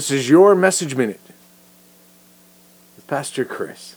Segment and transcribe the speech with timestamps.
[0.00, 1.20] This is your Message Minute
[2.96, 3.96] with Pastor Chris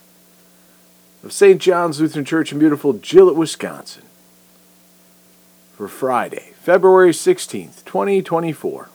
[1.23, 1.61] of St.
[1.61, 4.03] John's Lutheran Church in beautiful Gillett, Wisconsin
[5.71, 8.89] for Friday, February 16th, 2024.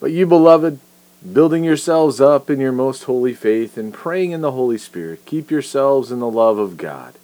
[0.00, 0.80] But you, beloved,
[1.32, 5.50] building yourselves up in your most holy faith and praying in the Holy Spirit, keep
[5.50, 7.14] yourselves in the love of God,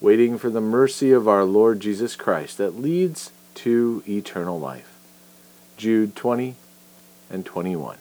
[0.00, 4.98] waiting for the mercy of our Lord Jesus Christ that leads to eternal life.
[5.76, 6.56] Jude 20
[7.34, 7.98] and 21.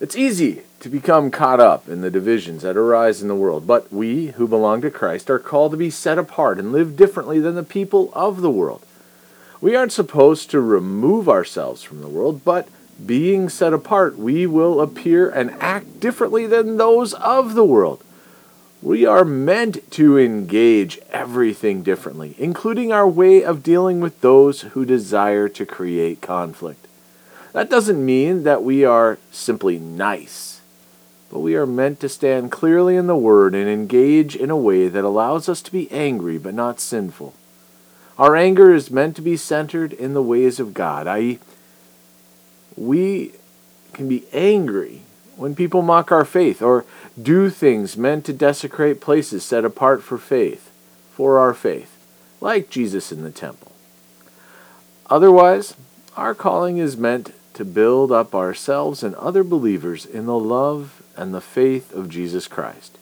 [0.00, 3.92] It's easy to become caught up in the divisions that arise in the world, but
[3.92, 7.54] we who belong to Christ are called to be set apart and live differently than
[7.54, 8.84] the people of the world.
[9.60, 12.66] We aren't supposed to remove ourselves from the world, but
[13.06, 18.02] being set apart, we will appear and act differently than those of the world.
[18.82, 24.84] We are meant to engage everything differently, including our way of dealing with those who
[24.84, 26.88] desire to create conflict.
[27.52, 30.62] That doesn't mean that we are simply nice,
[31.30, 34.88] but we are meant to stand clearly in the Word and engage in a way
[34.88, 37.34] that allows us to be angry but not sinful.
[38.18, 41.38] Our anger is meant to be centered in the ways of God, i.e.,
[42.76, 43.32] we
[43.92, 45.02] can be angry
[45.36, 46.84] when people mock our faith or
[47.20, 50.70] do things meant to desecrate places set apart for faith,
[51.12, 51.96] for our faith,
[52.40, 53.72] like Jesus in the temple.
[55.08, 55.74] Otherwise,
[56.16, 61.34] our calling is meant to build up ourselves and other believers in the love and
[61.34, 62.96] the faith of Jesus Christ.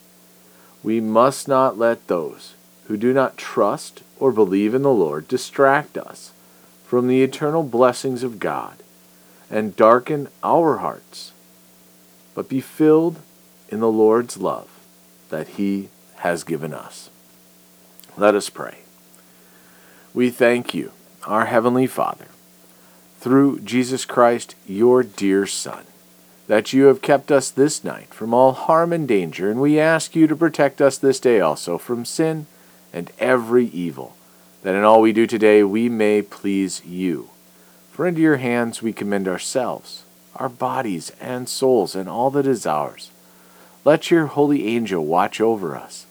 [0.83, 2.55] We must not let those
[2.87, 6.33] who do not trust or believe in the Lord distract us
[6.85, 8.83] from the eternal blessings of God
[9.49, 11.33] and darken our hearts,
[12.35, 13.21] but be filled
[13.69, 14.69] in the Lord's love
[15.31, 17.11] that He has given us.
[18.17, 18.79] Let us pray.
[20.13, 20.93] We thank you,
[21.27, 22.27] our Heavenly Father,
[23.21, 25.85] through Jesus Christ, your dear Son,
[26.49, 30.17] that you have kept us this night from all harm and danger, and we ask
[30.17, 32.47] you to protect us this day also from sin
[32.93, 34.17] and every evil,
[34.63, 37.31] that in all we do today we may please you.
[37.93, 40.03] For into your hands we commend ourselves,
[40.37, 43.11] our bodies and souls, and all that is ours.
[43.85, 46.07] Let your holy angel watch over us,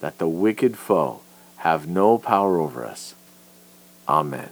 [0.00, 1.20] that the wicked foe
[1.58, 3.14] have no power over us.
[4.08, 4.50] Amen.